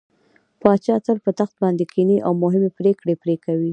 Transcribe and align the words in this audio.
پاچا 0.61 0.95
تل 1.05 1.17
په 1.25 1.31
تخت 1.39 1.55
باندې 1.63 1.83
کيني 1.93 2.17
او 2.25 2.31
مهمې 2.43 2.69
پرېکړې 2.77 3.13
پرې 3.23 3.35
کوي. 3.45 3.69